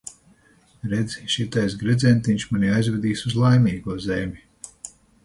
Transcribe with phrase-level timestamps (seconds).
[0.93, 4.43] Redzi, šitais gredzentiņš mani aizvedīs uz Laimīgo zemi.